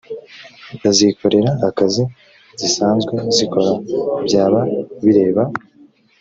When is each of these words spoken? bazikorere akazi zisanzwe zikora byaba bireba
bazikorere 0.81 1.49
akazi 1.69 2.03
zisanzwe 2.59 3.13
zikora 3.35 3.71
byaba 4.25 4.59
bireba 5.03 5.43